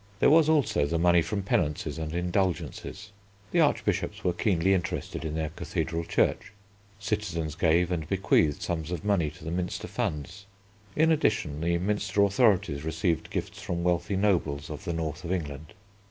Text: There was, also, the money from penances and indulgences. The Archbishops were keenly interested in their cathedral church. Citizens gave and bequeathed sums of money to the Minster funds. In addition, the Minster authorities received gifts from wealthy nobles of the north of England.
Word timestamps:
There 0.19 0.31
was, 0.31 0.49
also, 0.49 0.87
the 0.87 0.97
money 0.97 1.21
from 1.21 1.43
penances 1.43 1.99
and 1.99 2.11
indulgences. 2.15 3.11
The 3.51 3.59
Archbishops 3.59 4.23
were 4.23 4.33
keenly 4.33 4.73
interested 4.73 5.23
in 5.23 5.35
their 5.35 5.49
cathedral 5.49 6.05
church. 6.05 6.53
Citizens 6.97 7.53
gave 7.53 7.91
and 7.91 8.09
bequeathed 8.09 8.63
sums 8.63 8.89
of 8.89 9.05
money 9.05 9.29
to 9.29 9.43
the 9.43 9.51
Minster 9.51 9.87
funds. 9.87 10.47
In 10.95 11.11
addition, 11.11 11.61
the 11.61 11.77
Minster 11.77 12.23
authorities 12.23 12.83
received 12.83 13.29
gifts 13.29 13.61
from 13.61 13.83
wealthy 13.83 14.15
nobles 14.15 14.71
of 14.71 14.85
the 14.85 14.93
north 14.93 15.23
of 15.23 15.31
England. 15.31 15.75